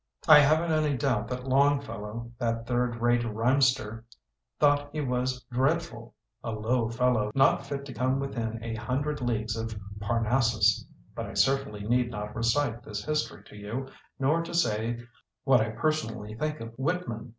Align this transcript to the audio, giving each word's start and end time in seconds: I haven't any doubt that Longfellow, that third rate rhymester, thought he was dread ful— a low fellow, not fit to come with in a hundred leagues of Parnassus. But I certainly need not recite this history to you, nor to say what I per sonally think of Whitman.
I 0.27 0.39
haven't 0.39 0.71
any 0.71 0.97
doubt 0.97 1.27
that 1.27 1.47
Longfellow, 1.47 2.31
that 2.39 2.65
third 2.65 2.95
rate 2.95 3.21
rhymester, 3.23 4.03
thought 4.59 4.89
he 4.91 4.99
was 4.99 5.43
dread 5.51 5.83
ful— 5.83 6.15
a 6.43 6.49
low 6.53 6.89
fellow, 6.89 7.31
not 7.35 7.67
fit 7.67 7.85
to 7.85 7.93
come 7.93 8.19
with 8.19 8.35
in 8.35 8.63
a 8.63 8.73
hundred 8.73 9.21
leagues 9.21 9.55
of 9.55 9.75
Parnassus. 9.99 10.83
But 11.13 11.27
I 11.27 11.35
certainly 11.35 11.83
need 11.83 12.09
not 12.09 12.35
recite 12.35 12.81
this 12.81 13.05
history 13.05 13.43
to 13.43 13.55
you, 13.55 13.89
nor 14.17 14.41
to 14.41 14.55
say 14.55 15.01
what 15.43 15.61
I 15.61 15.69
per 15.69 15.91
sonally 15.91 16.35
think 16.39 16.61
of 16.61 16.73
Whitman. 16.79 17.29